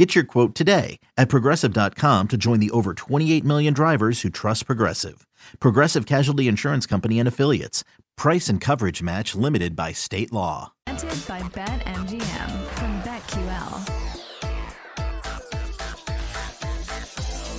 Get 0.00 0.14
your 0.14 0.24
quote 0.24 0.54
today 0.54 0.98
at 1.18 1.28
progressive.com 1.28 2.28
to 2.28 2.38
join 2.38 2.58
the 2.58 2.70
over 2.70 2.94
28 2.94 3.44
million 3.44 3.74
drivers 3.74 4.22
who 4.22 4.30
trust 4.30 4.64
Progressive. 4.64 5.26
Progressive 5.58 6.06
Casualty 6.06 6.48
Insurance 6.48 6.86
Company 6.86 7.18
and 7.18 7.28
Affiliates. 7.28 7.84
Price 8.16 8.48
and 8.48 8.62
coverage 8.62 9.02
match 9.02 9.34
limited 9.34 9.76
by 9.76 9.92
state 9.92 10.32
law. 10.32 10.72
Presented 10.86 11.28
by 11.28 11.40
BetMGM 11.50 12.50
from 12.78 13.02
BetQL. 13.02 14.00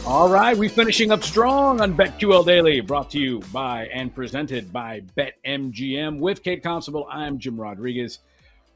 All 0.07 0.27
right, 0.27 0.57
we're 0.57 0.67
finishing 0.67 1.11
up 1.11 1.21
strong 1.21 1.79
on 1.79 1.95
BetQL 1.95 2.43
Daily, 2.43 2.81
brought 2.81 3.11
to 3.11 3.19
you 3.19 3.43
by 3.53 3.85
and 3.93 4.15
presented 4.15 4.73
by 4.73 5.03
BetMGM 5.15 6.17
with 6.17 6.41
Kate 6.41 6.63
Constable. 6.63 7.07
I'm 7.07 7.37
Jim 7.37 7.61
Rodriguez. 7.61 8.17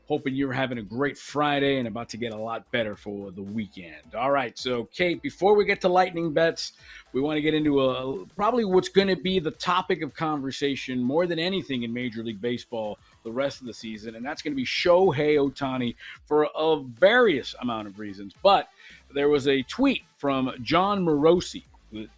Hoping 0.08 0.36
you're 0.36 0.54
having 0.54 0.78
a 0.78 0.84
great 0.84 1.18
Friday 1.18 1.80
and 1.80 1.88
about 1.88 2.10
to 2.10 2.18
get 2.18 2.32
a 2.32 2.38
lot 2.38 2.70
better 2.72 2.96
for 2.96 3.32
the 3.32 3.42
weekend. 3.42 4.14
All 4.16 4.30
right, 4.30 4.56
so 4.58 4.84
Kate, 4.94 5.20
before 5.20 5.56
we 5.56 5.66
get 5.66 5.82
to 5.82 5.90
lightning 5.90 6.32
bets, 6.32 6.74
we 7.12 7.22
want 7.22 7.38
to 7.38 7.42
get 7.42 7.56
into 7.56 7.82
a 7.82 8.26
probably 8.36 8.66
what's 8.66 8.90
going 8.90 9.08
to 9.08 9.16
be 9.16 9.40
the 9.40 9.50
topic 9.52 10.04
of 10.04 10.14
conversation 10.14 11.02
more 11.02 11.26
than 11.26 11.40
anything 11.40 11.82
in 11.82 11.92
Major 11.92 12.22
League 12.22 12.40
Baseball 12.40 13.00
the 13.24 13.32
rest 13.32 13.62
of 13.62 13.68
the 13.68 13.74
season, 13.74 14.16
and 14.16 14.24
that's 14.24 14.42
going 14.42 14.54
to 14.54 14.56
be 14.56 14.66
Shohei 14.66 15.38
Ohtani 15.38 15.96
for 16.26 16.48
a 16.56 16.82
various 17.00 17.56
amount 17.62 17.88
of 17.88 17.98
reasons. 17.98 18.34
But 18.44 18.70
there 19.14 19.30
was 19.30 19.48
a 19.48 19.64
tweet 19.64 20.04
from 20.18 20.52
Jon 20.62 21.04
Morosi, 21.04 21.64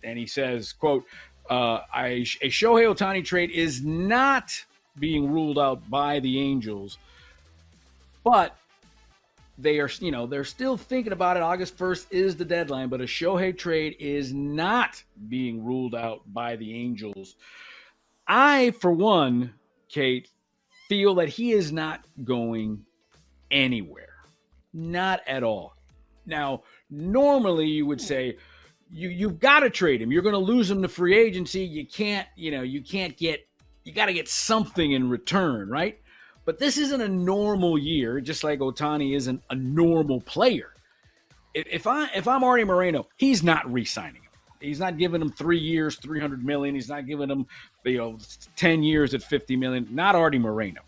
and 0.03 0.19
he 0.19 0.27
says, 0.27 0.73
"quote 0.73 1.05
uh, 1.49 1.79
I, 1.93 2.25
A 2.41 2.49
Shohei 2.49 2.93
Ohtani 2.93 3.23
trade 3.23 3.51
is 3.51 3.83
not 3.83 4.51
being 4.99 5.31
ruled 5.31 5.57
out 5.57 5.89
by 5.89 6.19
the 6.19 6.39
Angels." 6.39 6.97
But 8.27 8.57
they 9.57 9.79
are, 9.79 9.89
you 10.01 10.11
know, 10.11 10.27
they're 10.27 10.43
still 10.43 10.75
thinking 10.75 11.13
about 11.13 11.37
it. 11.37 11.43
August 11.43 11.77
1st 11.77 12.07
is 12.11 12.35
the 12.35 12.43
deadline, 12.43 12.89
but 12.89 12.99
a 12.99 13.05
Shohei 13.05 13.57
trade 13.57 13.95
is 14.01 14.33
not 14.33 15.01
being 15.29 15.63
ruled 15.63 15.95
out 15.95 16.21
by 16.33 16.57
the 16.57 16.75
Angels. 16.75 17.37
I, 18.27 18.71
for 18.81 18.91
one, 18.91 19.53
Kate, 19.87 20.27
feel 20.89 21.15
that 21.15 21.29
he 21.29 21.53
is 21.53 21.71
not 21.71 22.03
going 22.25 22.83
anywhere. 23.49 24.15
Not 24.73 25.21
at 25.25 25.41
all. 25.41 25.77
Now, 26.25 26.63
normally 26.89 27.67
you 27.67 27.85
would 27.85 28.01
say, 28.01 28.37
you 28.91 29.07
you've 29.07 29.39
got 29.39 29.61
to 29.61 29.69
trade 29.69 30.01
him. 30.01 30.11
You're 30.11 30.21
going 30.21 30.33
to 30.33 30.37
lose 30.39 30.69
him 30.69 30.81
to 30.81 30.89
free 30.89 31.17
agency. 31.17 31.61
You 31.61 31.87
can't, 31.87 32.27
you 32.35 32.51
know, 32.51 32.61
you 32.61 32.81
can't 32.81 33.15
get 33.15 33.47
you 33.85 33.93
got 33.93 34.07
to 34.07 34.13
get 34.13 34.27
something 34.27 34.91
in 34.91 35.09
return, 35.09 35.69
right? 35.69 36.01
But 36.47 36.59
this 36.59 36.77
isn't 36.77 37.01
a 37.01 37.09
normal 37.09 37.77
year, 37.77 38.21
just 38.21 38.41
like 38.41 38.59
Ohtani 38.59 39.17
isn't 39.17 39.43
a 39.49 39.55
normal 39.55 40.21
player. 40.21 40.69
If 41.53 41.85
I 41.85 42.09
if 42.15 42.25
I'm 42.25 42.41
Artie 42.41 42.63
Moreno, 42.63 43.05
he's 43.17 43.43
not 43.43 43.69
re-signing 43.69 44.21
him. 44.21 44.31
He's 44.61 44.79
not 44.79 44.97
giving 44.97 45.21
him 45.21 45.29
three 45.29 45.59
years, 45.59 45.97
three 45.97 46.21
hundred 46.21 46.45
million. 46.45 46.73
He's 46.73 46.87
not 46.87 47.05
giving 47.05 47.29
him 47.29 47.47
you 47.83 47.97
know 47.97 48.17
ten 48.55 48.81
years 48.81 49.13
at 49.13 49.23
fifty 49.23 49.57
million. 49.57 49.89
Not 49.91 50.15
Artie 50.15 50.39
Moreno. 50.39 50.79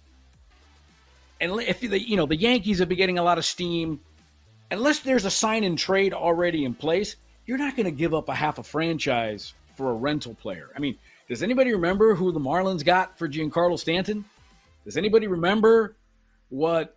And 1.41 1.51
if 1.59 1.81
the 1.81 1.99
you 1.99 2.15
know 2.15 2.25
the 2.25 2.37
Yankees 2.37 2.79
have 2.79 2.87
been 2.87 2.97
getting 2.97 3.17
a 3.17 3.23
lot 3.23 3.37
of 3.37 3.43
steam, 3.43 3.99
unless 4.71 4.99
there's 4.99 5.25
a 5.25 5.31
sign 5.31 5.65
and 5.65 5.77
trade 5.77 6.13
already 6.13 6.63
in 6.63 6.73
place, 6.73 7.17
you're 7.45 7.57
not 7.57 7.75
going 7.75 7.85
to 7.85 7.91
give 7.91 8.13
up 8.13 8.29
a 8.29 8.33
half 8.33 8.59
a 8.59 8.63
franchise 8.63 9.53
for 9.75 9.91
a 9.91 9.93
rental 9.93 10.35
player. 10.35 10.69
I 10.73 10.79
mean, 10.79 10.97
does 11.27 11.43
anybody 11.43 11.73
remember 11.73 12.15
who 12.15 12.31
the 12.31 12.39
Marlins 12.39 12.85
got 12.85 13.17
for 13.17 13.27
Giancarlo 13.27 13.77
Stanton? 13.77 14.23
Does 14.85 14.97
anybody 14.97 15.27
remember 15.27 15.97
what 16.49 16.95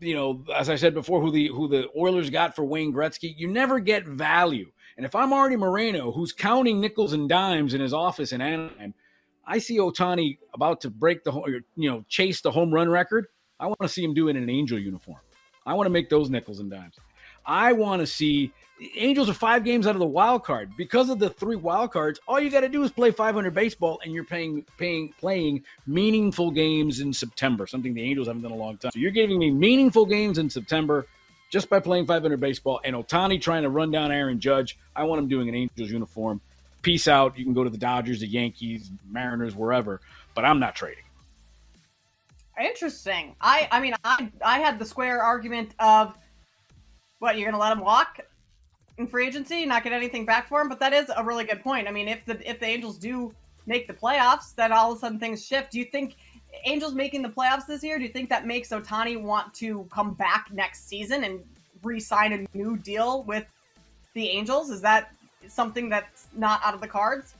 you 0.00 0.14
know? 0.14 0.44
As 0.54 0.68
I 0.68 0.76
said 0.76 0.94
before, 0.94 1.20
who 1.20 1.30
the 1.30 1.48
who 1.48 1.68
the 1.68 1.88
Oilers 1.96 2.30
got 2.30 2.54
for 2.56 2.64
Wayne 2.64 2.92
Gretzky? 2.92 3.34
You 3.36 3.48
never 3.48 3.80
get 3.80 4.06
value. 4.06 4.70
And 4.96 5.06
if 5.06 5.14
I'm 5.14 5.32
Artie 5.32 5.56
Moreno, 5.56 6.12
who's 6.12 6.32
counting 6.32 6.80
nickels 6.80 7.12
and 7.12 7.28
dimes 7.28 7.74
in 7.74 7.80
his 7.80 7.94
office 7.94 8.32
in 8.32 8.40
Anaheim, 8.40 8.94
I 9.46 9.58
see 9.58 9.78
Ohtani 9.78 10.38
about 10.54 10.80
to 10.82 10.90
break 10.90 11.24
the 11.24 11.32
you 11.76 11.90
know 11.90 12.04
chase 12.08 12.40
the 12.40 12.50
home 12.50 12.72
run 12.72 12.88
record. 12.88 13.26
I 13.58 13.66
want 13.66 13.80
to 13.82 13.88
see 13.88 14.04
him 14.04 14.14
do 14.14 14.28
it 14.28 14.36
in 14.36 14.42
an 14.42 14.50
Angel 14.50 14.78
uniform. 14.78 15.20
I 15.66 15.74
want 15.74 15.86
to 15.86 15.90
make 15.90 16.08
those 16.08 16.30
nickels 16.30 16.60
and 16.60 16.70
dimes. 16.70 16.96
I 17.44 17.72
want 17.72 18.00
to 18.00 18.06
see 18.06 18.52
Angels 18.96 19.28
are 19.28 19.34
five 19.34 19.62
games 19.64 19.86
out 19.86 19.94
of 19.94 19.98
the 19.98 20.06
wild 20.06 20.42
card 20.42 20.72
because 20.76 21.10
of 21.10 21.18
the 21.18 21.28
three 21.28 21.56
wild 21.56 21.92
cards. 21.92 22.18
All 22.26 22.40
you 22.40 22.50
got 22.50 22.60
to 22.60 22.68
do 22.68 22.82
is 22.82 22.90
play 22.90 23.10
500 23.10 23.52
baseball, 23.52 24.00
and 24.02 24.14
you're 24.14 24.24
paying, 24.24 24.64
paying, 24.78 25.12
playing 25.18 25.64
meaningful 25.86 26.50
games 26.50 27.00
in 27.00 27.12
September. 27.12 27.66
Something 27.66 27.92
the 27.92 28.02
Angels 28.02 28.26
haven't 28.26 28.42
done 28.42 28.52
in 28.52 28.58
a 28.58 28.60
long 28.60 28.78
time. 28.78 28.90
So 28.92 28.98
you're 28.98 29.10
giving 29.10 29.38
me 29.38 29.50
meaningful 29.50 30.06
games 30.06 30.38
in 30.38 30.48
September 30.48 31.06
just 31.50 31.68
by 31.68 31.80
playing 31.80 32.06
500 32.06 32.40
baseball. 32.40 32.80
And 32.82 32.96
Ohtani 32.96 33.40
trying 33.40 33.64
to 33.64 33.70
run 33.70 33.90
down 33.90 34.12
Aaron 34.12 34.40
Judge. 34.40 34.78
I 34.96 35.04
want 35.04 35.20
him 35.20 35.28
doing 35.28 35.48
an 35.48 35.54
Angels 35.54 35.90
uniform. 35.90 36.40
Peace 36.80 37.06
out. 37.06 37.38
You 37.38 37.44
can 37.44 37.52
go 37.52 37.64
to 37.64 37.70
the 37.70 37.78
Dodgers, 37.78 38.20
the 38.20 38.26
Yankees, 38.26 38.90
Mariners, 39.10 39.54
wherever. 39.54 40.00
But 40.34 40.46
I'm 40.46 40.58
not 40.58 40.74
trading. 40.74 41.04
Interesting. 42.58 43.36
I 43.40 43.68
I 43.70 43.80
mean 43.80 43.94
I 44.04 44.30
I 44.44 44.58
had 44.60 44.78
the 44.78 44.84
square 44.84 45.22
argument 45.22 45.74
of 45.78 46.14
what 47.20 47.38
you're 47.38 47.52
to 47.52 47.58
let 47.58 47.70
him 47.70 47.80
walk 47.80 48.18
in 48.98 49.06
free 49.06 49.26
agency, 49.26 49.64
not 49.64 49.84
get 49.84 49.92
anything 49.92 50.26
back 50.26 50.48
for 50.48 50.60
him. 50.60 50.68
But 50.68 50.80
that 50.80 50.92
is 50.92 51.10
a 51.16 51.24
really 51.24 51.44
good 51.44 51.62
point. 51.62 51.86
I 51.86 51.92
mean, 51.92 52.08
if 52.08 52.24
the 52.24 52.48
if 52.48 52.58
the 52.58 52.66
Angels 52.66 52.98
do 52.98 53.32
make 53.66 53.86
the 53.86 53.94
playoffs, 53.94 54.54
then 54.54 54.72
all 54.72 54.90
of 54.90 54.98
a 54.98 55.00
sudden 55.00 55.18
things 55.18 55.44
shift. 55.44 55.70
Do 55.70 55.78
you 55.78 55.84
think 55.84 56.16
Angels 56.64 56.94
making 56.94 57.22
the 57.22 57.28
playoffs 57.28 57.66
this 57.66 57.84
year? 57.84 57.98
Do 57.98 58.04
you 58.04 58.10
think 58.10 58.28
that 58.30 58.46
makes 58.46 58.70
Ohtani 58.70 59.20
want 59.20 59.54
to 59.54 59.86
come 59.92 60.14
back 60.14 60.48
next 60.52 60.88
season 60.88 61.24
and 61.24 61.40
re-sign 61.82 62.32
a 62.32 62.56
new 62.56 62.76
deal 62.76 63.22
with 63.22 63.46
the 64.14 64.28
Angels? 64.28 64.70
Is 64.70 64.80
that 64.80 65.12
something 65.46 65.88
that's 65.88 66.26
not 66.36 66.60
out 66.64 66.74
of 66.74 66.80
the 66.80 66.88
cards? 66.88 67.34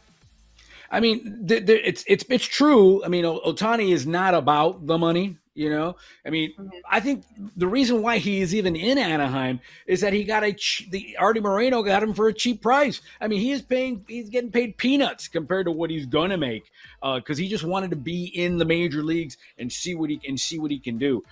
I 0.91 1.01
mean, 1.01 1.47
th- 1.47 1.67
th- 1.67 1.83
it's 1.85 2.05
it's 2.07 2.25
it's 2.29 2.45
true. 2.45 3.05
I 3.05 3.09
mean, 3.09 3.25
Ohtani 3.25 3.93
is 3.93 4.07
not 4.07 4.35
about 4.35 4.87
the 4.87 4.99
money. 4.99 5.37
You 5.61 5.69
know, 5.69 5.97
I 6.25 6.31
mean, 6.31 6.55
mm-hmm. 6.59 6.71
I 6.91 7.01
think 7.01 7.23
the 7.55 7.67
reason 7.67 8.01
why 8.01 8.17
he 8.17 8.41
is 8.41 8.55
even 8.55 8.75
in 8.75 8.97
Anaheim 8.97 9.61
is 9.87 10.01
that 10.01 10.15
he 10.15 10.25
got 10.25 10.43
a 10.43 10.57
the 10.89 11.15
Artie 11.19 11.41
Moreno 11.41 11.83
got 11.83 12.03
him 12.03 12.15
for 12.15 12.29
a 12.29 12.33
cheap 12.33 12.63
price. 12.63 13.03
I 13.21 13.29
mean, 13.29 13.41
he 13.41 13.53
is 13.53 13.61
paying, 13.61 14.03
he's 14.09 14.31
getting 14.31 14.51
paid 14.51 14.79
peanuts 14.79 15.29
compared 15.29 15.67
to 15.67 15.71
what 15.71 15.91
he's 15.91 16.07
gonna 16.07 16.39
make 16.39 16.71
because 17.03 17.39
uh, 17.39 17.43
he 17.43 17.47
just 17.47 17.65
wanted 17.65 17.91
to 17.91 17.97
be 17.97 18.25
in 18.25 18.57
the 18.57 18.65
major 18.65 19.03
leagues 19.03 19.37
and 19.59 19.71
see 19.71 19.95
what 19.95 20.09
he 20.09 20.17
can 20.17 20.39
see 20.39 20.59
what 20.59 20.71
he 20.71 20.79
can 20.79 20.97
do. 20.97 21.23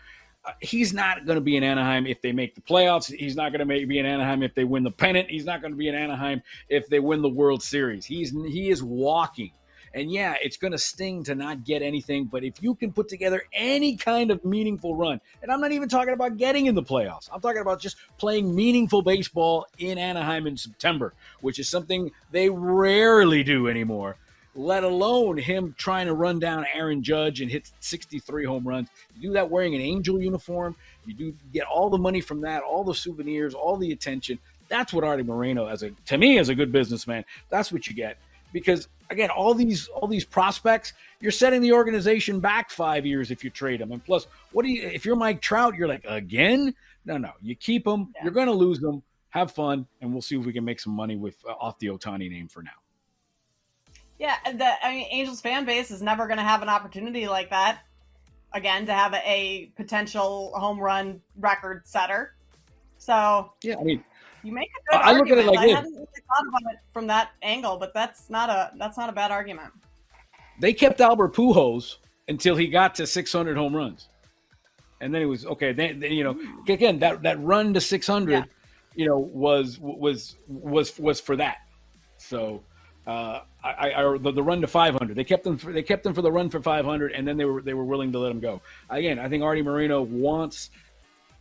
Uh, 0.44 0.52
he's 0.60 0.92
not 0.92 1.24
going 1.24 1.36
to 1.36 1.40
be 1.40 1.56
in 1.56 1.64
Anaheim 1.64 2.06
if 2.06 2.20
they 2.20 2.32
make 2.32 2.54
the 2.54 2.60
playoffs. 2.60 3.10
He's 3.10 3.34
not 3.34 3.50
going 3.50 3.66
to 3.66 3.86
be 3.86 3.98
in 3.98 4.04
Anaheim 4.04 4.42
if 4.42 4.54
they 4.54 4.64
win 4.64 4.82
the 4.82 4.90
pennant. 4.90 5.30
He's 5.30 5.46
not 5.46 5.62
going 5.62 5.72
to 5.72 5.78
be 5.78 5.88
in 5.88 5.94
Anaheim 5.94 6.42
if 6.68 6.86
they 6.88 7.00
win 7.00 7.22
the 7.22 7.30
World 7.30 7.62
Series. 7.62 8.04
He's 8.04 8.32
he 8.32 8.68
is 8.68 8.82
walking 8.82 9.52
and 9.98 10.12
yeah, 10.12 10.36
it's 10.40 10.56
going 10.56 10.72
to 10.72 10.78
sting 10.78 11.24
to 11.24 11.34
not 11.34 11.64
get 11.64 11.82
anything, 11.82 12.24
but 12.24 12.44
if 12.44 12.62
you 12.62 12.74
can 12.74 12.92
put 12.92 13.08
together 13.08 13.42
any 13.52 13.96
kind 13.96 14.30
of 14.30 14.44
meaningful 14.44 14.94
run, 14.94 15.20
and 15.42 15.50
I'm 15.50 15.60
not 15.60 15.72
even 15.72 15.88
talking 15.88 16.14
about 16.14 16.36
getting 16.36 16.66
in 16.66 16.74
the 16.74 16.82
playoffs, 16.82 17.28
I'm 17.32 17.40
talking 17.40 17.60
about 17.60 17.80
just 17.80 17.96
playing 18.16 18.54
meaningful 18.54 19.02
baseball 19.02 19.66
in 19.78 19.98
Anaheim 19.98 20.46
in 20.46 20.56
September, 20.56 21.14
which 21.40 21.58
is 21.58 21.68
something 21.68 22.12
they 22.30 22.48
rarely 22.48 23.42
do 23.42 23.66
anymore. 23.68 24.16
Let 24.54 24.84
alone 24.84 25.36
him 25.36 25.74
trying 25.76 26.06
to 26.06 26.14
run 26.14 26.38
down 26.38 26.64
Aaron 26.72 27.02
Judge 27.02 27.40
and 27.40 27.50
hit 27.50 27.70
63 27.80 28.44
home 28.44 28.66
runs. 28.66 28.88
You 29.16 29.28
do 29.28 29.32
that 29.34 29.50
wearing 29.50 29.74
an 29.74 29.80
Angel 29.80 30.20
uniform. 30.20 30.74
You 31.06 31.14
do 31.14 31.34
get 31.52 31.64
all 31.66 31.90
the 31.90 31.98
money 31.98 32.20
from 32.20 32.40
that, 32.42 32.62
all 32.62 32.82
the 32.82 32.94
souvenirs, 32.94 33.54
all 33.54 33.76
the 33.76 33.92
attention. 33.92 34.38
That's 34.68 34.92
what 34.92 35.04
Artie 35.04 35.22
Moreno, 35.22 35.66
as 35.66 35.82
a 35.82 35.90
to 36.06 36.18
me, 36.18 36.38
as 36.38 36.48
a 36.48 36.54
good 36.54 36.72
businessman, 36.72 37.24
that's 37.50 37.72
what 37.72 37.86
you 37.86 37.94
get 37.94 38.18
because 38.52 38.88
again, 39.10 39.30
all 39.30 39.54
these 39.54 39.88
all 39.88 40.08
these 40.08 40.24
prospects, 40.24 40.92
you're 41.20 41.32
setting 41.32 41.60
the 41.60 41.72
organization 41.72 42.40
back 42.40 42.70
five 42.70 43.04
years 43.06 43.30
if 43.30 43.42
you 43.42 43.50
trade 43.50 43.80
them. 43.80 43.92
And 43.92 44.04
plus, 44.04 44.26
what 44.52 44.64
do 44.64 44.70
you 44.70 44.88
if 44.88 45.04
you're 45.04 45.16
Mike 45.16 45.40
Trout, 45.40 45.74
you're 45.74 45.88
like 45.88 46.04
again? 46.06 46.74
No, 47.04 47.16
no, 47.16 47.30
you 47.40 47.54
keep 47.54 47.84
them. 47.84 48.12
Yeah. 48.14 48.24
You're 48.24 48.32
going 48.32 48.48
to 48.48 48.52
lose 48.52 48.80
them. 48.80 49.02
Have 49.30 49.52
fun, 49.52 49.86
and 50.00 50.12
we'll 50.12 50.22
see 50.22 50.38
if 50.38 50.46
we 50.46 50.52
can 50.52 50.64
make 50.64 50.80
some 50.80 50.94
money 50.94 51.16
with 51.16 51.36
uh, 51.46 51.52
off 51.52 51.78
the 51.78 51.88
Ohtani 51.88 52.30
name 52.30 52.48
for 52.48 52.62
now. 52.62 52.70
Yeah, 54.18 54.36
the 54.44 54.86
I 54.86 54.90
mean, 54.90 55.06
Angels 55.10 55.40
fan 55.40 55.64
base 55.64 55.90
is 55.90 56.02
never 56.02 56.26
going 56.26 56.38
to 56.38 56.44
have 56.44 56.62
an 56.62 56.68
opportunity 56.68 57.28
like 57.28 57.50
that 57.50 57.80
again 58.52 58.86
to 58.86 58.92
have 58.92 59.12
a, 59.12 59.22
a 59.26 59.66
potential 59.76 60.52
home 60.54 60.78
run 60.78 61.20
record 61.36 61.86
setter. 61.86 62.34
So 62.98 63.52
yeah, 63.62 63.76
I 63.78 63.84
mean, 63.84 64.04
you 64.42 64.52
make 64.52 64.68
a 64.68 64.90
good 64.92 65.00
I 65.00 65.12
argument. 65.18 65.28
look 65.28 65.38
at 65.38 65.44
it 65.44 65.46
like 65.48 65.58
I 65.58 65.66
this. 65.66 65.74
hadn't 65.76 65.92
really 65.94 66.06
thought 66.06 66.48
about 66.48 66.72
it 66.72 66.78
from 66.92 67.06
that 67.08 67.30
angle, 67.42 67.76
but 67.76 67.92
that's 67.94 68.30
not 68.30 68.48
a 68.50 68.72
that's 68.78 68.96
not 68.96 69.08
a 69.08 69.12
bad 69.12 69.30
argument. 69.30 69.72
they 70.60 70.72
kept 70.72 71.00
Albert 71.00 71.34
Pujols 71.34 71.96
until 72.28 72.56
he 72.56 72.66
got 72.68 72.94
to 72.96 73.06
600 73.06 73.56
home 73.56 73.74
runs, 73.74 74.08
and 75.00 75.14
then 75.14 75.22
it 75.22 75.26
was 75.26 75.46
okay. 75.46 75.72
Then, 75.72 76.02
you 76.02 76.24
know, 76.24 76.38
again 76.68 76.98
that 77.00 77.22
that 77.22 77.40
run 77.42 77.72
to 77.74 77.80
600, 77.80 78.30
Yeah. 78.32 78.44
you 78.94 79.06
know, 79.06 79.18
was 79.18 79.78
was 79.80 80.36
was 80.48 80.98
was 80.98 81.20
for 81.20 81.36
that. 81.36 81.58
So. 82.16 82.62
Uh, 83.06 83.40
I, 83.64 83.90
I 83.96 84.18
the, 84.18 84.32
the 84.32 84.42
run 84.42 84.60
to 84.60 84.66
500. 84.66 85.16
They 85.16 85.24
kept 85.24 85.42
them. 85.42 85.56
For, 85.56 85.72
they 85.72 85.82
kept 85.82 86.04
them 86.04 86.12
for 86.12 86.20
the 86.20 86.30
run 86.30 86.50
for 86.50 86.60
500, 86.60 87.12
and 87.12 87.26
then 87.26 87.38
they 87.38 87.46
were 87.46 87.62
they 87.62 87.72
were 87.72 87.86
willing 87.86 88.12
to 88.12 88.18
let 88.18 88.30
him 88.30 88.38
go. 88.38 88.60
Again, 88.90 89.18
I 89.18 89.30
think 89.30 89.42
Artie 89.42 89.62
Moreno 89.62 90.02
wants 90.02 90.68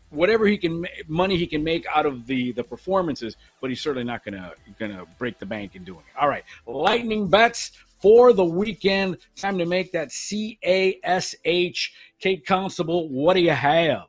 whatever 0.09 0.45
he 0.45 0.57
can 0.57 0.86
money 1.07 1.38
he 1.38 1.48
can 1.48 1.63
make 1.63 1.86
out 1.94 2.06
of 2.06 2.25
the 2.27 2.51
the 2.54 2.63
performances, 2.63 3.36
but 3.62 3.69
he's 3.69 3.81
certainly 3.81 4.06
not 4.06 4.24
gonna 4.24 4.54
gonna 4.80 5.06
break 5.18 5.39
the 5.39 5.45
bank 5.45 5.75
in 5.75 5.83
doing 5.83 6.00
it. 6.00 6.19
All 6.19 6.30
right, 6.30 6.44
lightning 6.65 7.27
bets 7.27 7.71
for 8.01 8.33
the 8.33 8.45
weekend. 8.45 9.18
Time 9.36 9.57
to 9.57 9.65
make 9.65 9.92
that 9.92 10.12
C 10.12 10.57
A 10.63 11.00
S 11.04 11.36
H. 11.45 11.94
Kate 12.19 12.45
Constable, 12.45 13.09
what 13.09 13.33
do 13.36 13.42
you 13.42 13.51
have? 13.51 14.06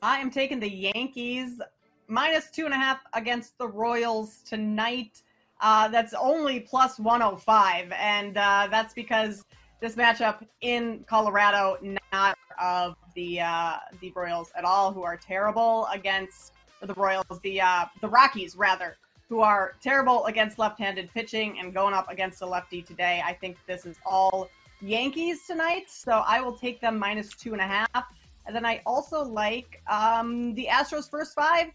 I 0.00 0.18
am 0.18 0.30
taking 0.30 0.60
the 0.60 0.70
Yankees 0.70 1.60
minus 2.06 2.50
two 2.50 2.64
and 2.64 2.74
a 2.74 2.76
half 2.76 3.00
against 3.12 3.58
the 3.58 3.66
Royals 3.66 4.38
tonight. 4.42 5.22
Uh, 5.60 5.88
that's 5.88 6.14
only 6.14 6.60
plus 6.60 7.00
105, 7.00 7.92
and 7.92 8.38
uh, 8.38 8.68
that's 8.70 8.94
because 8.94 9.44
this 9.80 9.96
matchup 9.96 10.46
in 10.60 11.04
Colorado, 11.08 11.78
not 12.14 12.38
of 12.60 12.94
the 13.18 13.40
uh, 13.40 13.76
the 14.00 14.12
Royals 14.14 14.50
at 14.56 14.64
all, 14.64 14.92
who 14.92 15.02
are 15.02 15.16
terrible 15.16 15.88
against 15.92 16.52
the 16.80 16.94
Royals, 16.94 17.36
the 17.42 17.60
uh, 17.60 17.84
the 18.00 18.08
Rockies 18.08 18.54
rather, 18.56 18.96
who 19.28 19.40
are 19.40 19.74
terrible 19.82 20.24
against 20.26 20.56
left-handed 20.64 21.10
pitching 21.12 21.58
and 21.58 21.74
going 21.74 21.94
up 21.94 22.08
against 22.14 22.42
a 22.42 22.46
lefty 22.46 22.80
today. 22.80 23.20
I 23.30 23.32
think 23.32 23.56
this 23.66 23.86
is 23.86 23.96
all 24.06 24.48
Yankees 24.80 25.38
tonight, 25.48 25.86
so 25.88 26.22
I 26.34 26.40
will 26.40 26.56
take 26.66 26.80
them 26.80 26.96
minus 26.96 27.28
two 27.42 27.52
and 27.56 27.60
a 27.60 27.70
half. 27.76 28.04
And 28.46 28.54
then 28.54 28.64
I 28.64 28.80
also 28.86 29.24
like 29.24 29.82
um, 29.90 30.54
the 30.54 30.68
Astros 30.70 31.10
first 31.10 31.34
five 31.34 31.66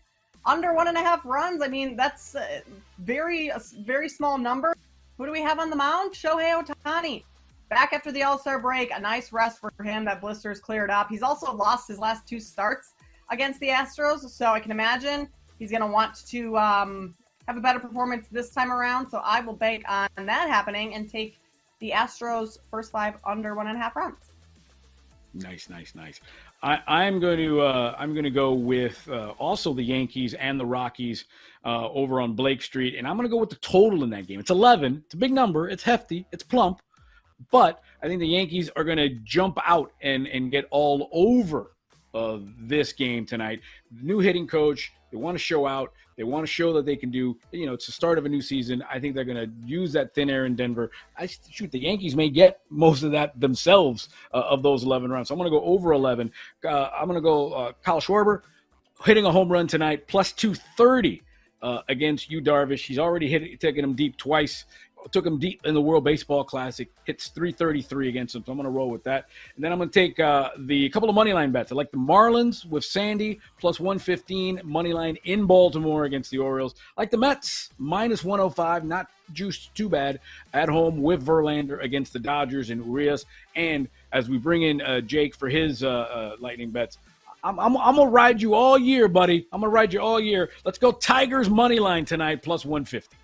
under 0.45 0.73
one 0.73 0.87
and 0.87 0.97
a 0.97 1.01
half 1.01 1.25
runs. 1.25 1.61
I 1.61 1.67
mean, 1.67 1.97
that's 1.97 2.35
a 2.35 2.61
very 2.99 3.49
a 3.49 3.59
very 3.91 4.07
small 4.07 4.37
number. 4.37 4.73
Who 5.17 5.25
do 5.25 5.31
we 5.33 5.41
have 5.41 5.59
on 5.59 5.69
the 5.69 5.75
mound? 5.75 6.13
Shohei 6.13 6.51
Ohtani. 6.57 7.23
Back 7.73 7.91
after 7.91 8.11
the 8.11 8.21
All 8.21 8.37
Star 8.37 8.59
break, 8.59 8.91
a 8.91 8.99
nice 8.99 9.33
rest 9.33 9.59
for 9.59 9.71
him. 9.83 10.05
That 10.05 10.21
blister's 10.21 10.59
cleared 10.59 10.91
up. 10.91 11.09
He's 11.09 11.23
also 11.23 11.51
lost 11.51 11.87
his 11.87 11.97
last 11.97 12.27
two 12.27 12.39
starts 12.39 12.93
against 13.31 13.59
the 13.61 13.69
Astros, 13.69 14.29
so 14.29 14.51
I 14.51 14.59
can 14.59 14.69
imagine 14.69 15.27
he's 15.57 15.71
going 15.71 15.81
to 15.81 15.87
want 15.87 16.23
to 16.27 16.55
um, 16.55 17.15
have 17.47 17.57
a 17.57 17.59
better 17.59 17.79
performance 17.79 18.27
this 18.31 18.51
time 18.51 18.71
around. 18.71 19.09
So 19.09 19.21
I 19.23 19.41
will 19.41 19.55
bank 19.55 19.85
on 19.87 20.07
that 20.17 20.49
happening 20.49 20.93
and 20.93 21.09
take 21.09 21.39
the 21.79 21.89
Astros 21.89 22.59
first 22.69 22.91
five 22.91 23.15
under 23.25 23.55
one 23.55 23.65
and 23.65 23.75
a 23.75 23.79
half 23.79 23.95
runs. 23.95 24.19
Nice, 25.33 25.67
nice, 25.67 25.95
nice. 25.95 26.21
I, 26.61 26.79
I'm 26.85 27.19
going 27.19 27.39
to 27.39 27.61
uh, 27.61 27.95
I'm 27.97 28.13
going 28.13 28.23
to 28.23 28.29
go 28.29 28.53
with 28.53 29.09
uh, 29.09 29.29
also 29.39 29.73
the 29.73 29.81
Yankees 29.81 30.35
and 30.35 30.59
the 30.59 30.65
Rockies 30.65 31.25
uh, 31.65 31.89
over 31.89 32.21
on 32.21 32.33
Blake 32.33 32.61
Street, 32.61 32.97
and 32.99 33.07
I'm 33.07 33.17
going 33.17 33.27
to 33.27 33.31
go 33.31 33.39
with 33.39 33.49
the 33.49 33.55
total 33.55 34.03
in 34.03 34.11
that 34.11 34.27
game. 34.27 34.39
It's 34.39 34.51
11. 34.51 35.01
It's 35.05 35.15
a 35.15 35.17
big 35.17 35.31
number. 35.31 35.69
It's 35.69 35.81
hefty. 35.81 36.27
It's 36.31 36.43
plump, 36.43 36.83
but 37.51 37.81
I 38.01 38.07
think 38.07 38.19
the 38.19 38.27
Yankees 38.27 38.69
are 38.75 38.83
going 38.83 38.97
to 38.97 39.09
jump 39.09 39.57
out 39.65 39.91
and 40.01 40.27
and 40.27 40.51
get 40.51 40.65
all 40.71 41.09
over 41.11 41.71
uh, 42.13 42.39
this 42.59 42.93
game 42.93 43.25
tonight. 43.25 43.61
New 44.01 44.19
hitting 44.19 44.47
coach. 44.47 44.91
They 45.11 45.17
want 45.17 45.35
to 45.35 45.39
show 45.39 45.67
out. 45.67 45.93
They 46.15 46.23
want 46.23 46.43
to 46.43 46.51
show 46.51 46.73
that 46.73 46.85
they 46.85 46.95
can 46.95 47.11
do. 47.11 47.37
You 47.51 47.65
know, 47.65 47.73
it's 47.73 47.85
the 47.85 47.91
start 47.91 48.17
of 48.17 48.25
a 48.25 48.29
new 48.29 48.41
season. 48.41 48.83
I 48.89 48.99
think 48.99 49.15
they're 49.15 49.23
going 49.23 49.37
to 49.37 49.51
use 49.67 49.93
that 49.93 50.13
thin 50.13 50.29
air 50.29 50.45
in 50.45 50.55
Denver. 50.55 50.91
I 51.17 51.27
shoot. 51.27 51.71
The 51.71 51.79
Yankees 51.79 52.15
may 52.15 52.29
get 52.29 52.61
most 52.69 53.03
of 53.03 53.11
that 53.11 53.39
themselves 53.39 54.09
uh, 54.33 54.37
of 54.37 54.63
those 54.63 54.83
11 54.83 55.11
runs. 55.11 55.27
So 55.27 55.33
I'm 55.33 55.39
going 55.39 55.51
to 55.51 55.57
go 55.57 55.63
over 55.63 55.93
11. 55.93 56.31
Uh, 56.63 56.89
I'm 56.95 57.07
going 57.07 57.17
to 57.17 57.21
go 57.21 57.53
uh, 57.53 57.71
Kyle 57.83 58.01
Schwarber 58.01 58.41
hitting 59.05 59.25
a 59.25 59.31
home 59.31 59.51
run 59.51 59.67
tonight, 59.67 60.07
plus 60.07 60.31
230 60.33 61.23
uh, 61.61 61.81
against 61.89 62.29
Yu, 62.29 62.41
Darvish. 62.41 62.85
He's 62.85 62.99
already 62.99 63.27
hit 63.27 63.59
taken 63.59 63.83
him 63.83 63.95
deep 63.95 64.17
twice. 64.17 64.65
Took 65.11 65.25
him 65.25 65.39
deep 65.39 65.61
in 65.65 65.73
the 65.73 65.81
World 65.81 66.03
Baseball 66.03 66.43
Classic. 66.43 66.89
Hits 67.05 67.27
333 67.29 68.09
against 68.09 68.35
him. 68.35 68.43
So 68.45 68.51
I'm 68.51 68.57
going 68.57 68.65
to 68.65 68.71
roll 68.71 68.89
with 68.89 69.03
that. 69.03 69.27
And 69.55 69.63
then 69.63 69.71
I'm 69.71 69.77
going 69.77 69.89
to 69.89 69.93
take 69.93 70.19
uh, 70.19 70.49
the 70.57 70.89
couple 70.89 71.09
of 71.09 71.15
money 71.15 71.33
line 71.33 71.51
bets. 71.51 71.71
I 71.71 71.75
like 71.75 71.91
the 71.91 71.97
Marlins 71.97 72.65
with 72.65 72.83
Sandy 72.83 73.39
plus 73.59 73.79
115 73.79 74.61
money 74.63 74.93
line 74.93 75.17
in 75.25 75.45
Baltimore 75.45 76.05
against 76.05 76.31
the 76.31 76.37
Orioles. 76.37 76.75
I 76.97 77.01
like 77.01 77.11
the 77.11 77.17
Mets 77.17 77.69
minus 77.77 78.23
105, 78.23 78.85
not 78.85 79.07
juiced 79.31 79.73
too 79.75 79.89
bad 79.89 80.19
at 80.53 80.69
home 80.69 81.01
with 81.01 81.25
Verlander 81.25 81.81
against 81.83 82.13
the 82.13 82.19
Dodgers 82.19 82.69
and 82.69 82.85
Urias. 82.85 83.25
And 83.55 83.87
as 84.11 84.29
we 84.29 84.37
bring 84.37 84.63
in 84.63 84.81
uh, 84.81 85.01
Jake 85.01 85.35
for 85.35 85.49
his 85.49 85.83
uh, 85.83 85.89
uh, 85.89 86.35
lightning 86.39 86.71
bets, 86.71 86.97
I'm, 87.43 87.59
I'm, 87.59 87.75
I'm 87.77 87.95
gonna 87.95 88.09
ride 88.09 88.41
you 88.41 88.53
all 88.53 88.77
year, 88.77 89.07
buddy. 89.07 89.47
I'm 89.51 89.61
gonna 89.61 89.71
ride 89.71 89.91
you 89.93 89.99
all 89.99 90.19
year. 90.19 90.51
Let's 90.63 90.77
go 90.77 90.91
Tigers 90.91 91.49
money 91.49 91.79
line 91.79 92.05
tonight 92.05 92.41
plus 92.41 92.63
150. 92.63 93.17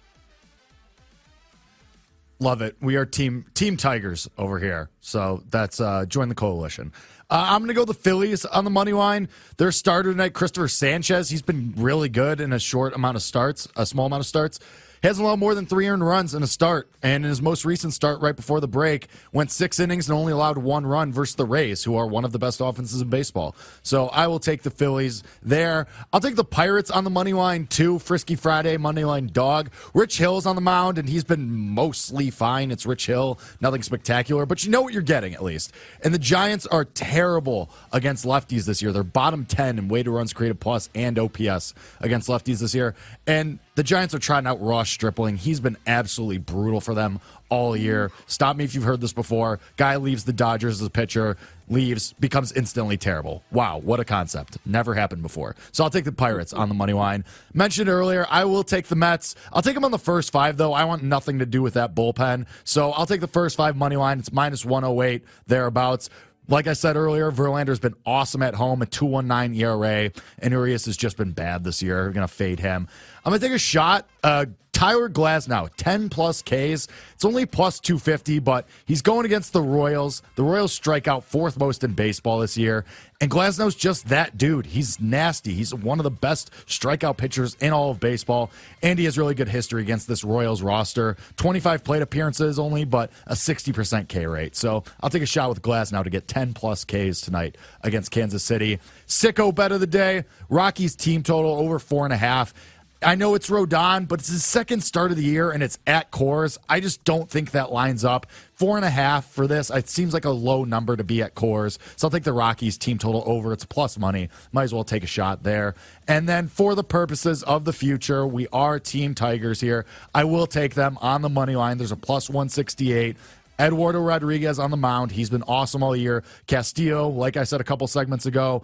Love 2.40 2.62
it. 2.62 2.78
We 2.80 2.96
are 2.96 3.06
team 3.06 3.46
Team 3.54 3.76
Tigers 3.76 4.30
over 4.38 4.60
here. 4.60 4.90
So 5.02 5.44
that's 5.50 5.82
uh 5.82 6.06
join 6.06 6.30
the 6.30 6.36
coalition. 6.36 6.94
Uh, 7.30 7.48
I'm 7.50 7.62
gonna 7.62 7.74
go 7.74 7.84
the 7.84 7.94
Phillies 7.94 8.46
on 8.46 8.64
the 8.64 8.70
money 8.70 8.94
line. 8.94 9.28
Their 9.58 9.74
starter 9.74 10.12
tonight, 10.12 10.34
Cristopher 10.34 10.72
Sanchez. 10.72 11.30
He's 11.30 11.42
been 11.42 11.74
really 11.76 12.08
good 12.08 12.40
in 12.40 12.54
a 12.54 12.60
short 12.60 12.94
amount 12.96 13.18
of 13.18 13.24
starts, 13.24 13.68
a 13.76 13.86
small 13.86 14.06
amount 14.06 14.22
of 14.22 14.28
starts. 14.28 14.60
Hasn't 15.02 15.24
allowed 15.24 15.40
more 15.40 15.56
than 15.56 15.66
three 15.66 15.88
earned 15.88 16.06
runs 16.06 16.34
in 16.34 16.44
a 16.44 16.48
start, 16.48 16.92
and 17.02 17.24
in 17.24 17.30
his 17.30 17.42
most 17.42 17.64
recent 17.64 17.94
start 17.94 18.20
right 18.22 18.36
before 18.36 18.60
the 18.60 18.68
break, 18.68 19.08
went 19.32 19.50
six 19.50 19.80
innings 19.80 20.10
and 20.10 20.18
only 20.18 20.34
allowed 20.34 20.58
one 20.58 20.86
run 20.86 21.14
versus 21.14 21.36
the 21.36 21.46
Rays, 21.46 21.86
who 21.86 21.96
are 21.96 22.06
one 22.06 22.26
of 22.26 22.34
the 22.34 22.40
best 22.40 22.60
offenses 22.60 23.00
in 23.00 23.10
baseball. 23.10 23.56
So 23.82 24.08
I 24.10 24.28
will 24.28 24.40
take 24.40 24.64
the 24.64 24.70
Phillies 24.70 25.24
there. 25.42 25.88
I'll 26.12 26.20
take 26.20 26.36
the 26.36 26.44
Pirates 26.44 26.92
on 26.92 27.06
the 27.06 27.10
money 27.10 27.32
line 27.32 27.68
too. 27.68 27.98
Frisky 28.00 28.36
Friday 28.36 28.76
money 28.76 29.06
line 29.06 29.28
dog. 29.28 29.72
Rich 29.94 30.18
Hill's 30.18 30.46
on 30.46 30.56
the 30.56 30.62
mound, 30.62 30.98
and 30.98 31.08
he's 31.08 31.24
been 31.24 31.50
mostly 31.50 32.30
fine. 32.30 32.70
It's 32.70 32.86
Rich 32.86 33.06
Hill, 33.06 33.40
nothing 33.62 33.84
spectacular, 33.84 34.46
but 34.46 34.66
you 34.66 34.70
know 34.72 34.82
what 34.82 34.92
you're 34.92 35.02
getting 35.02 35.34
at 35.34 35.44
least. 35.44 35.72
And 36.04 36.14
the 36.14 36.20
Giants 36.20 36.66
are 36.68 36.84
terrible 36.84 37.70
against 37.94 38.26
lefties 38.26 38.66
this 38.66 38.82
year. 38.82 38.92
They're 38.92 39.04
bottom 39.04 39.46
ten 39.46 39.78
in 39.78 39.88
weighted 39.88 40.12
runs 40.12 40.34
created 40.34 40.60
plus 40.60 40.90
and 40.94 41.18
OPS 41.18 41.74
against 42.02 42.28
lefties 42.28 42.60
this 42.60 42.76
year, 42.76 42.96
and 43.26 43.60
the 43.80 43.84
Giants 43.84 44.14
are 44.14 44.20
trying 44.20 44.46
out 44.46 44.62
Ross 44.62 44.90
Stripling. 44.90 45.38
He's 45.38 45.62
been 45.62 45.78
absolutely 45.88 46.38
brutal 46.38 46.82
for 46.82 46.94
them 46.94 47.22
all 47.48 47.78
year. 47.78 48.12
Stop 48.28 48.58
me 48.58 48.66
if 48.66 48.76
you've 48.76 48.84
heard 48.84 49.00
this 49.00 49.14
before. 49.14 49.62
Guy 49.78 49.96
leaves 49.96 50.26
the 50.26 50.34
Dodgers 50.34 50.82
as 50.82 50.86
a 50.86 50.90
pitcher, 50.90 51.38
leaves, 51.70 52.12
becomes 52.20 52.52
instantly 52.52 52.98
terrible. 52.98 53.42
Wow, 53.52 53.78
what 53.78 54.02
a 54.02 54.04
concept. 54.04 54.58
Never 54.66 54.96
happened 54.96 55.22
before. 55.22 55.56
So 55.72 55.86
I'll 55.86 55.90
take 55.90 56.04
the 56.04 56.12
Pirates 56.12 56.52
on 56.52 56.68
the 56.68 56.76
money 56.76 56.92
line. 56.92 57.24
Mentioned 57.54 57.88
earlier, 57.88 58.28
I 58.30 58.44
will 58.44 58.66
take 58.66 58.88
the 58.88 58.98
Mets. 58.98 59.34
I'll 59.54 59.62
take 59.62 59.76
them 59.76 59.86
on 59.86 59.92
the 59.92 59.98
first 59.98 60.34
five, 60.34 60.58
though. 60.58 60.74
I 60.74 60.84
want 60.84 61.02
nothing 61.02 61.40
to 61.40 61.46
do 61.46 61.62
with 61.62 61.76
that 61.76 61.96
bullpen. 61.96 62.48
So 62.66 62.92
I'll 62.92 63.06
take 63.06 63.22
the 63.22 63.28
first 63.28 63.56
five 63.56 63.78
money 63.78 63.96
line. 63.96 64.20
It's 64.20 64.34
minus 64.34 64.66
108, 64.66 65.24
thereabouts. 65.48 66.10
Like 66.50 66.66
I 66.66 66.74
said 66.74 66.96
earlier, 66.96 67.32
Verlander's 67.32 67.80
been 67.80 67.94
awesome 68.08 68.42
at 68.42 68.56
home, 68.56 68.82
a 68.82 68.88
219 68.88 69.60
ERA, 69.62 70.12
and 70.40 70.52
Urias 70.52 70.86
has 70.86 70.98
just 70.98 71.16
been 71.16 71.32
bad 71.32 71.64
this 71.64 71.84
year. 71.84 72.06
We're 72.06 72.12
going 72.12 72.28
to 72.28 72.34
fade 72.34 72.60
him. 72.60 72.88
I'm 73.24 73.30
going 73.30 73.40
to 73.40 73.48
take 73.48 73.56
a 73.56 73.60
shot. 73.60 74.10
Uh, 74.24 74.48
Tyler 74.80 75.10
Glasnow, 75.10 75.70
10 75.76 76.08
plus 76.08 76.42
Ks. 76.42 76.88
It's 77.14 77.26
only 77.26 77.46
plus 77.46 77.82
250, 77.82 78.40
but 78.40 78.66
he's 78.86 79.02
going 79.02 79.26
against 79.26 79.52
the 79.52 79.62
Royals. 79.62 80.22
The 80.36 80.44
Royals 80.44 80.72
strike 80.72 81.06
out 81.06 81.26
fourth 81.26 81.60
most 81.60 81.84
in 81.84 81.96
baseball 81.96 82.40
this 82.40 82.58
year. 82.58 82.86
And 83.20 83.30
Glasnow's 83.30 83.76
just 83.76 84.08
that 84.08 84.38
dude. 84.38 84.66
He's 84.66 84.98
nasty. 85.02 85.54
He's 85.54 85.76
one 85.76 86.00
of 86.00 86.06
the 86.06 86.10
best 86.10 86.54
strikeout 86.66 87.18
pitchers 87.18 87.58
in 87.60 87.74
all 87.74 87.92
of 87.92 88.00
baseball. 88.00 88.52
And 88.82 88.98
he 88.98 89.04
has 89.04 89.18
really 89.18 89.36
good 89.36 89.50
history 89.50 89.82
against 89.82 90.08
this 90.08 90.24
Royals 90.24 90.62
roster. 90.62 91.18
25 91.36 91.84
plate 91.84 92.02
appearances 92.02 92.58
only, 92.58 92.86
but 92.86 93.12
a 93.28 93.34
60% 93.34 94.08
K 94.08 94.28
rate. 94.28 94.56
So 94.56 94.86
I'll 95.02 95.10
take 95.10 95.24
a 95.24 95.26
shot 95.26 95.50
with 95.50 95.62
Glasnow 95.62 96.06
to 96.06 96.10
get 96.10 96.30
10 96.30 96.54
plus 96.54 96.86
Ks 96.86 97.20
tonight 97.20 97.58
against 97.84 98.12
Kansas 98.12 98.46
City. 98.46 98.80
Sicko 99.08 99.54
bet 99.54 99.74
of 99.74 99.82
the 99.82 99.88
day. 99.88 100.24
Rockies 100.48 100.96
team 100.96 101.22
total 101.22 101.52
over 101.56 101.80
four 101.80 102.06
and 102.06 102.14
a 102.14 102.18
half. 102.18 102.54
I 103.02 103.16
know 103.16 103.34
it's 103.34 103.50
Rodon, 103.50 104.10
but 104.10 104.20
it's 104.20 104.28
his 104.28 104.44
second 104.44 104.82
start 104.84 105.12
of 105.12 105.16
the 105.16 105.24
year 105.24 105.52
and 105.52 105.64
it's 105.64 105.80
at 105.88 106.12
Coors. 106.12 106.58
I 106.68 106.82
just 106.82 107.06
don't 107.06 107.30
think 107.30 107.52
that 107.52 107.72
lines 107.72 108.04
up. 108.04 108.28
Four 108.52 108.76
and 108.76 108.86
a 108.86 108.90
half 108.90 109.26
for 109.26 109.48
this. 109.48 109.70
It 109.70 109.88
seems 109.88 110.14
like 110.14 110.26
a 110.26 110.32
low 110.32 110.66
number 110.66 110.98
to 110.98 111.04
be 111.06 111.22
at 111.22 111.34
Coors. 111.34 111.78
So 111.96 112.08
I'll 112.08 112.12
take 112.12 112.24
the 112.24 112.34
Rockies 112.34 112.78
team 112.78 112.98
total 112.98 113.24
over. 113.26 113.54
It's 113.54 113.64
plus 113.64 113.98
money. 113.98 114.28
Might 114.52 114.64
as 114.64 114.74
well 114.74 114.84
take 114.84 115.04
a 115.04 115.08
shot 115.08 115.44
there. 115.44 115.76
And 116.10 116.28
then 116.28 116.50
for 116.50 116.76
the 116.76 116.84
purposes 116.84 117.42
of 117.44 117.64
the 117.64 117.72
future, 117.72 118.28
we 118.28 118.50
are 118.52 118.80
Team 118.80 119.16
Tigers 119.16 119.62
here. 119.62 119.86
I 120.14 120.26
will 120.26 120.46
take 120.48 120.74
them 120.74 120.98
on 121.00 121.22
the 121.22 121.30
money 121.30 121.56
line. 121.56 121.78
There's 121.78 121.94
a 121.94 121.98
plus 121.98 122.30
168. 122.30 123.16
Eduardo 123.58 124.02
Rodriguez 124.02 124.60
on 124.60 124.72
the 124.72 124.78
mound. 124.78 125.12
He's 125.12 125.30
been 125.30 125.44
awesome 125.44 125.84
all 125.84 125.96
year. 125.96 126.26
Castillo, 126.48 127.08
like 127.08 127.38
I 127.38 127.46
said 127.46 127.62
a 127.62 127.66
couple 127.66 127.88
segments 127.88 128.26
ago, 128.26 128.64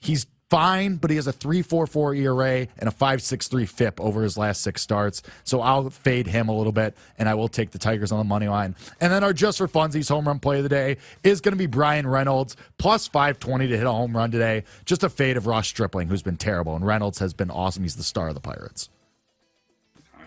he's 0.00 0.26
fine, 0.50 0.96
but 0.96 1.10
he 1.10 1.16
has 1.16 1.28
a 1.28 1.32
3.44 1.32 2.18
ERA 2.18 2.66
and 2.78 2.88
a 2.88 2.92
5.63 2.92 3.68
FIP 3.68 4.00
over 4.00 4.22
his 4.22 4.36
last 4.36 4.62
six 4.62 4.82
starts. 4.82 5.22
So 5.44 5.60
I'll 5.60 5.88
fade 5.88 6.26
him 6.26 6.48
a 6.48 6.56
little 6.56 6.72
bit, 6.72 6.96
and 7.18 7.28
I 7.28 7.34
will 7.34 7.48
take 7.48 7.70
the 7.70 7.78
Tigers 7.78 8.12
on 8.12 8.18
the 8.18 8.24
money 8.24 8.48
line. 8.48 8.74
And 9.00 9.12
then 9.12 9.24
our 9.24 9.32
just 9.32 9.58
for 9.58 9.68
funsies 9.68 10.08
home 10.08 10.26
run 10.26 10.40
play 10.40 10.58
of 10.58 10.64
the 10.64 10.68
day 10.68 10.96
is 11.22 11.40
going 11.40 11.52
to 11.52 11.58
be 11.58 11.66
Bryan 11.66 12.06
Reynolds 12.06 12.56
plus 12.76 13.06
520 13.06 13.68
to 13.68 13.78
hit 13.78 13.86
a 13.86 13.92
home 13.92 14.14
run 14.14 14.30
today. 14.30 14.64
Just 14.84 15.04
a 15.04 15.08
fade 15.08 15.36
of 15.36 15.46
Ross 15.46 15.68
Stripling, 15.68 16.08
who's 16.08 16.22
been 16.22 16.36
terrible, 16.36 16.74
and 16.74 16.84
Reynolds 16.84 17.20
has 17.20 17.32
been 17.32 17.50
awesome. 17.50 17.84
He's 17.84 17.96
the 17.96 18.02
star 18.02 18.28
of 18.28 18.34
the 18.34 18.40
Pirates. 18.40 18.90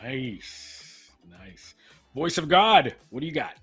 Nice, 0.02 1.12
nice. 1.30 1.76
Voice 2.16 2.38
of 2.38 2.48
God, 2.48 2.96
what 3.10 3.20
do 3.20 3.26
you 3.26 3.32
got? 3.32 3.56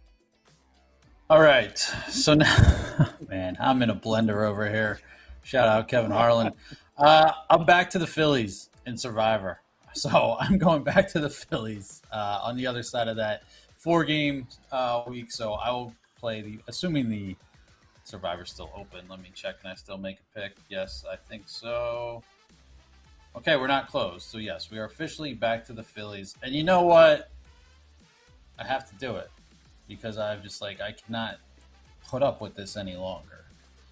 All 1.28 1.40
right, 1.40 1.78
so 2.08 2.34
now, 2.34 3.10
man, 3.28 3.56
I'm 3.60 3.82
in 3.82 3.90
a 3.90 3.94
blender 3.94 4.48
over 4.48 4.68
here. 4.68 5.00
Shout 5.42 5.68
out 5.68 5.88
Kevin 5.88 6.10
Harlan. 6.10 6.52
Uh, 6.98 7.32
I'm 7.48 7.64
back 7.64 7.88
to 7.88 7.98
the 7.98 8.06
Phillies 8.06 8.68
in 8.84 8.94
Survivor. 8.94 9.62
So 9.94 10.36
I'm 10.40 10.58
going 10.58 10.82
back 10.82 11.08
to 11.12 11.18
the 11.18 11.30
Phillies 11.30 12.02
uh, 12.12 12.40
on 12.42 12.58
the 12.58 12.66
other 12.66 12.82
side 12.82 13.08
of 13.08 13.16
that 13.16 13.44
four 13.78 14.04
game 14.04 14.46
uh, 14.70 15.04
week. 15.06 15.32
So 15.32 15.54
I 15.54 15.70
will 15.70 15.94
play 16.18 16.42
the, 16.42 16.58
assuming 16.68 17.08
the 17.08 17.36
Survivor's 18.04 18.52
still 18.52 18.70
open. 18.76 19.06
Let 19.08 19.22
me 19.22 19.30
check. 19.34 19.62
Can 19.62 19.70
I 19.70 19.74
still 19.76 19.96
make 19.96 20.18
a 20.18 20.40
pick? 20.40 20.56
Yes, 20.68 21.04
I 21.10 21.16
think 21.16 21.44
so. 21.46 22.22
Okay, 23.34 23.56
we're 23.56 23.66
not 23.66 23.88
closed. 23.88 24.28
So 24.28 24.36
yes, 24.36 24.70
we 24.70 24.78
are 24.78 24.84
officially 24.84 25.32
back 25.32 25.64
to 25.68 25.72
the 25.72 25.82
Phillies. 25.82 26.36
And 26.42 26.54
you 26.54 26.64
know 26.64 26.82
what? 26.82 27.30
I 28.58 28.66
have 28.66 28.86
to 28.90 28.94
do 28.96 29.16
it 29.16 29.30
because 29.88 30.18
I'm 30.18 30.42
just 30.42 30.60
like 30.60 30.82
I 30.82 30.92
cannot 30.92 31.38
put 32.06 32.22
up 32.22 32.42
with 32.42 32.54
this 32.54 32.76
any 32.76 32.96
longer. 32.96 33.39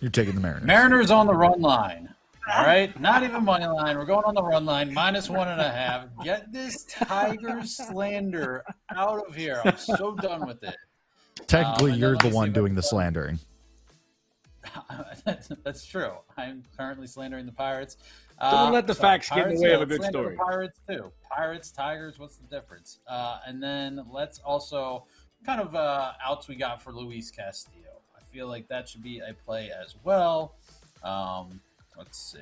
You're 0.01 0.11
taking 0.11 0.35
the 0.35 0.41
Mariners. 0.41 0.67
Mariners 0.67 1.11
on 1.11 1.27
the 1.27 1.35
run 1.35 1.61
line. 1.61 2.15
All 2.51 2.65
right, 2.65 2.99
not 2.99 3.23
even 3.25 3.45
money 3.45 3.67
line. 3.67 3.99
We're 3.99 4.07
going 4.07 4.25
on 4.25 4.35
the 4.35 4.43
run 4.43 4.65
line, 4.65 4.93
minus 4.95 5.29
one 5.29 5.49
and 5.49 5.61
a 5.61 5.71
half. 5.71 6.07
Get 6.25 6.51
this 6.51 6.85
Tiger 6.85 7.63
slander 7.65 8.65
out 8.95 9.27
of 9.29 9.35
here. 9.35 9.61
I'm 9.65 9.77
so 9.77 10.15
done 10.15 10.47
with 10.47 10.63
it. 10.63 10.77
Technically, 11.47 11.93
Um, 11.93 11.99
you're 11.99 12.17
the 12.17 12.31
one 12.31 12.53
doing 12.53 12.75
the 12.75 12.83
slandering. 12.83 13.39
that's, 15.25 15.51
that's 15.63 15.85
true. 15.85 16.13
I'm 16.39 16.63
currently 16.77 17.07
slandering 17.07 17.45
the 17.45 17.53
Pirates. 17.53 17.99
Don't 18.41 18.73
let 18.73 18.87
the 18.87 18.95
so 18.95 19.01
facts 19.03 19.29
get 19.29 19.49
in 19.49 19.57
the 19.57 19.61
way 19.63 19.71
yeah, 19.71 19.77
of 19.77 19.83
a 19.83 19.87
good 19.87 20.01
slander 20.01 20.19
the 20.19 20.25
story. 20.25 20.37
Pirates 20.37 20.81
too. 20.89 21.13
Pirates, 21.31 21.71
Tigers. 21.71 22.19
What's 22.19 22.37
the 22.37 22.47
difference? 22.47 23.01
Uh, 23.07 23.41
and 23.47 23.63
then 23.63 24.05
let's 24.11 24.39
also 24.39 25.07
kind 25.45 25.61
of 25.61 25.75
uh, 25.75 26.13
outs 26.25 26.49
we 26.49 26.57
got 26.57 26.81
for 26.83 26.93
Luis 26.93 27.31
Castillo. 27.31 27.88
Feel 28.39 28.47
like 28.47 28.69
that 28.69 28.89
should 28.89 29.03
be 29.03 29.19
a 29.19 29.35
play 29.45 29.73
as 29.83 29.97
well. 30.05 30.55
Um, 31.03 31.59
let's 31.97 32.17
see. 32.17 32.39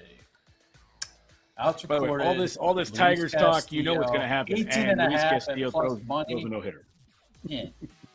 Outs 1.59 1.85
By 1.85 2.01
the 2.01 2.05
way, 2.13 2.23
all 2.23 2.35
this 2.35 2.59
all 2.59 2.75
this 2.75 2.91
Luis 2.91 2.99
Tigers 2.99 3.33
talk, 3.33 3.73
you 3.73 3.83
know 3.83 3.95
what's 3.95 4.11
going 4.11 4.21
to 4.21 4.27
happen. 4.27 4.59
18 4.59 4.67
And 4.75 4.91
and 4.91 5.01
a 5.01 5.09
Luis 5.09 5.23
half 5.23 5.31
Castillo 5.33 5.71
plus 5.71 5.87
throws, 5.87 6.05
money. 6.05 6.35
throws 6.35 6.45
a 6.45 6.49
no 6.51 6.61
hitter. 6.61 6.85
Yeah, 7.47 7.65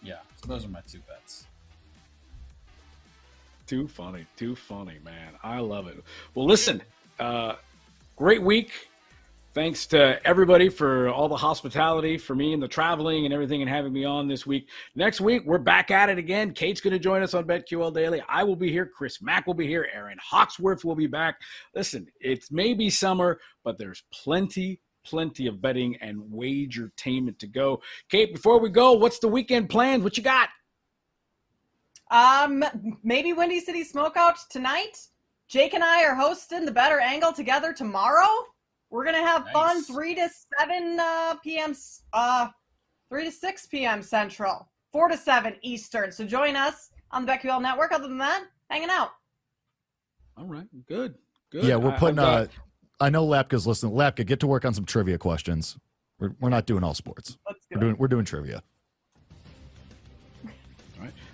yeah. 0.03 0.17
So 0.35 0.47
those 0.47 0.63
are 0.63 0.67
my 0.67 0.81
two 0.88 1.00
bets. 1.07 1.47
Too 3.65 3.88
funny, 3.88 4.27
too 4.38 4.55
funny, 4.55 5.00
man. 5.03 5.33
I 5.41 5.57
love 5.57 5.88
it. 5.88 6.03
Well, 6.35 6.45
listen, 6.45 6.83
uh, 7.19 7.55
great 8.15 8.43
week. 8.43 8.89
Thanks 9.53 9.86
to 9.88 10.25
everybody 10.25 10.70
for 10.70 11.10
all 11.10 11.27
the 11.27 11.36
hospitality 11.36 12.17
for 12.17 12.34
me 12.34 12.53
and 12.53 12.63
the 12.63 12.70
traveling 12.70 13.25
and 13.25 13.34
everything 13.34 13.62
and 13.62 13.70
having 13.70 13.91
me 13.91 14.05
on 14.05 14.29
this 14.29 14.48
week. 14.48 14.70
Next 14.96 15.20
week, 15.20 15.43
we're 15.46 15.58
back 15.58 15.91
at 15.91 16.08
it 16.08 16.17
again. 16.17 16.53
Kate's 16.53 16.79
going 16.79 16.93
to 16.93 17.00
join 17.00 17.22
us 17.22 17.34
on 17.34 17.43
BetQL 17.43 17.93
Daily. 17.93 18.24
I 18.29 18.46
will 18.46 18.55
be 18.55 18.72
here. 18.72 18.86
Chris 18.86 19.22
Mack 19.22 19.48
will 19.48 19.53
be 19.53 19.67
here. 19.67 19.89
Aaron 19.93 20.17
Hawksworth 20.24 20.86
will 20.86 20.96
be 20.96 21.05
back. 21.05 21.36
Listen, 21.75 22.08
it's 22.22 22.50
maybe 22.50 22.89
summer, 22.89 23.41
but 23.65 23.77
there's 23.77 24.03
plenty, 24.13 24.79
plenty 25.05 25.48
of 25.48 25.62
betting 25.62 25.98
and 26.00 26.22
wagertainment 26.31 27.38
to 27.39 27.48
go. 27.48 27.81
Kate, 28.10 28.34
before 28.34 28.58
we 28.58 28.70
go, 28.70 28.93
what's 28.93 29.20
the 29.20 29.27
weekend 29.27 29.70
plans? 29.70 30.01
What 30.01 30.15
you 30.15 30.24
got? 30.24 30.48
Um, 32.10 32.63
maybe 33.03 33.34
Windy 33.34 33.60
City 33.60 33.84
Smokeout 33.84 34.48
tonight. 34.50 34.98
Jake 35.50 35.74
and 35.74 35.84
I 35.84 36.05
are 36.05 36.15
hosting 36.15 36.63
the 36.63 36.72
Better 36.72 37.01
Angle 37.01 37.34
together 37.34 37.74
tomorrow. 37.74 38.29
We're 38.91 39.05
gonna 39.05 39.25
have 39.25 39.48
fun 39.51 39.83
three 39.83 40.13
to 40.15 40.29
seven 40.60 41.00
uh, 41.00 41.36
p.m. 41.43 41.74
uh 42.13 42.50
three 43.10 43.24
to 43.24 43.31
six 43.31 43.65
p.m. 43.65 44.01
Central, 44.03 44.69
four 44.91 45.07
to 45.07 45.17
seven 45.17 45.55
Eastern. 45.62 46.12
So 46.12 46.25
join 46.25 46.57
us 46.57 46.91
on 47.12 47.25
the 47.25 47.31
BetQL 47.31 47.62
Network. 47.62 47.93
Other 47.93 48.10
than 48.10 48.17
that, 48.17 48.43
hanging 48.69 48.89
out. 48.89 49.12
All 50.38 50.45
right, 50.45 50.67
good, 50.88 51.15
good. 51.51 51.63
Yeah, 51.63 51.77
we're 51.77 51.98
putting. 51.98 52.19
I'm 52.19 52.43
Uh, 52.43 52.45
I 53.00 53.10
know 53.10 53.25
Lapka's 53.25 53.65
listening. 53.65 53.93
Lapka, 53.93 54.25
get 54.25 54.41
to 54.41 54.48
work 54.48 54.65
on 54.65 54.74
some 54.74 54.86
trivia 54.86 55.17
questions. 55.17 55.77
We're, 56.19 56.36
we're 56.39 56.50
not 56.50 56.67
doing 56.67 56.83
all 56.83 56.93
sports. 56.93 57.38
Let's 57.48 57.65
do 57.65 57.75
We're 57.75 57.81
doing 57.81 57.95
we're 57.98 58.07
doing 58.10 58.25
trivia. 58.25 58.62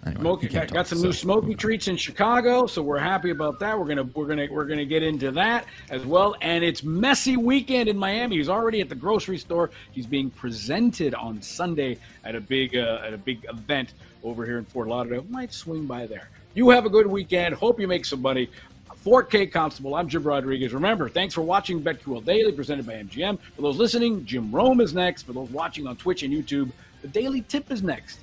Anyway, 0.07 0.21
Smoky, 0.21 0.47
got, 0.47 0.67
talk, 0.67 0.87
some 0.87 0.99
so- 0.99 1.05
new 1.05 1.13
smoky 1.13 1.55
treats 1.55 1.87
in 1.87 1.97
Chicago, 1.97 2.65
so 2.67 2.81
we're 2.81 2.97
happy 2.97 3.29
about 3.29 3.59
that. 3.59 3.77
We're 3.77 3.85
gonna 3.85 4.03
we're 4.03 4.25
gonna 4.25 4.47
we're 4.49 4.65
gonna 4.65 4.85
get 4.85 5.03
into 5.03 5.31
that 5.31 5.65
as 5.89 6.05
well. 6.05 6.35
And 6.41 6.63
it's 6.63 6.83
messy 6.83 7.37
weekend 7.37 7.89
in 7.89 7.97
Miami. 7.97 8.37
He's 8.37 8.49
already 8.49 8.81
at 8.81 8.89
the 8.89 8.95
grocery 8.95 9.37
store. 9.37 9.69
He's 9.91 10.07
being 10.07 10.29
presented 10.29 11.13
on 11.15 11.41
Sunday 11.41 11.97
at 12.23 12.35
a 12.35 12.41
big 12.41 12.75
uh, 12.75 13.01
at 13.05 13.13
a 13.13 13.17
big 13.17 13.45
event 13.49 13.93
over 14.23 14.45
here 14.45 14.57
in 14.57 14.65
Fort 14.65 14.87
Lauderdale. 14.87 15.25
Might 15.29 15.53
swing 15.53 15.85
by 15.85 16.05
there. 16.07 16.29
You 16.53 16.69
have 16.69 16.85
a 16.85 16.89
good 16.89 17.07
weekend. 17.07 17.55
Hope 17.55 17.79
you 17.79 17.87
make 17.87 18.05
some 18.05 18.21
money. 18.21 18.49
For 18.95 19.23
K 19.23 19.47
Constable, 19.47 19.95
I'm 19.95 20.09
Jim 20.09 20.23
Rodriguez. 20.23 20.73
Remember, 20.73 21.07
thanks 21.07 21.33
for 21.33 21.41
watching 21.41 21.81
BetQL 21.81 22.25
Daily, 22.25 22.51
presented 22.51 22.85
by 22.85 22.93
MGM. 22.93 23.39
For 23.55 23.61
those 23.61 23.77
listening, 23.77 24.25
Jim 24.25 24.51
Rome 24.51 24.81
is 24.81 24.93
next. 24.93 25.23
For 25.23 25.33
those 25.33 25.49
watching 25.49 25.87
on 25.87 25.95
Twitch 25.95 26.23
and 26.23 26.33
YouTube, 26.33 26.71
the 27.01 27.07
Daily 27.07 27.41
Tip 27.41 27.71
is 27.71 27.81
next. 27.83 28.19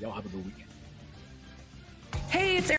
Y'all 0.00 0.10
have 0.10 0.26
a 0.26 0.28
good 0.28 0.44
weekend. 0.44 0.63
Hey, 2.34 2.56
it's 2.56 2.72